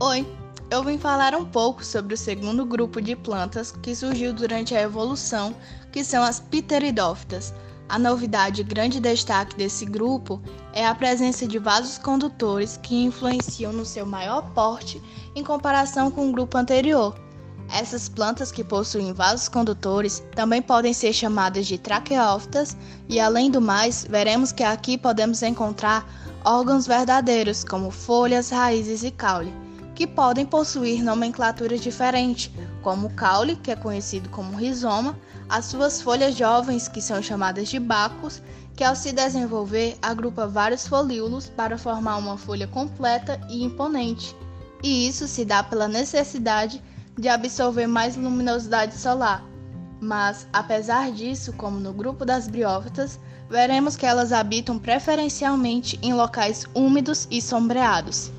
[0.00, 0.24] Oi,
[0.70, 4.80] eu vim falar um pouco sobre o segundo grupo de plantas que surgiu durante a
[4.80, 5.52] evolução,
[5.90, 7.52] que são as pteridófitas.
[7.88, 10.40] A novidade e grande destaque desse grupo
[10.72, 15.02] é a presença de vasos condutores que influenciam no seu maior porte
[15.34, 17.18] em comparação com o grupo anterior.
[17.68, 22.76] Essas plantas que possuem vasos condutores também podem ser chamadas de traqueófitas,
[23.08, 26.08] e além do mais, veremos que aqui podemos encontrar
[26.44, 29.52] órgãos verdadeiros, como folhas, raízes e caule
[29.98, 32.52] que podem possuir nomenclaturas diferentes,
[32.82, 37.68] como o caule, que é conhecido como rizoma, as suas folhas jovens, que são chamadas
[37.68, 38.40] de bacos,
[38.76, 44.36] que ao se desenvolver agrupa vários folíolos para formar uma folha completa e imponente.
[44.84, 46.80] E isso se dá pela necessidade
[47.18, 49.44] de absorver mais luminosidade solar.
[50.00, 53.18] Mas, apesar disso, como no grupo das briófitas,
[53.50, 58.30] veremos que elas habitam preferencialmente em locais úmidos e sombreados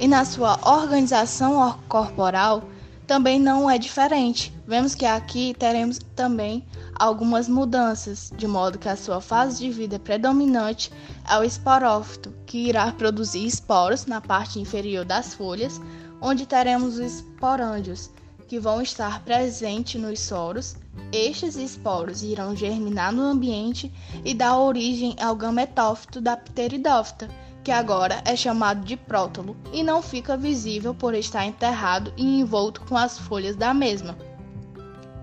[0.00, 2.64] e na sua organização corporal
[3.06, 4.50] também não é diferente.
[4.66, 9.98] Vemos que aqui teremos também algumas mudanças, de modo que a sua fase de vida
[9.98, 10.90] predominante
[11.28, 15.78] é o esporófito, que irá produzir esporos na parte inferior das folhas,
[16.20, 18.10] onde teremos os esporângios,
[18.48, 20.76] que vão estar presentes nos soros.
[21.12, 23.92] Estes esporos irão germinar no ambiente
[24.24, 27.28] e dar origem ao gametófito da pteridófita,
[27.62, 32.80] que agora é chamado de prótolo e não fica visível por estar enterrado e envolto
[32.82, 34.16] com as folhas da mesma.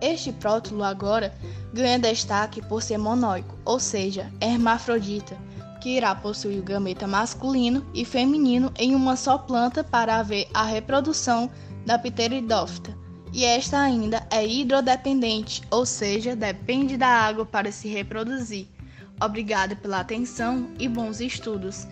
[0.00, 1.34] Este prótolo agora
[1.72, 5.36] ganha destaque por ser monóico, ou seja, hermafrodita,
[5.80, 10.64] que irá possuir o gameta masculino e feminino em uma só planta para haver a
[10.64, 11.50] reprodução
[11.84, 12.96] da pteridófita.
[13.32, 18.66] E esta ainda é hidrodependente, ou seja, depende da água para se reproduzir.
[19.20, 21.86] Obrigada pela atenção e bons estudos.